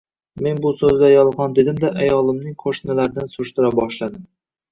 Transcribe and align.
Men 0.43 0.61
bu 0.61 0.69
so`zlar 0.77 1.11
yolg`on 1.13 1.53
dedimda 1.59 1.91
ayolimning 2.05 2.57
qo`shnilaridan 2.65 3.31
surishtira 3.35 3.71
boshladim 3.81 4.25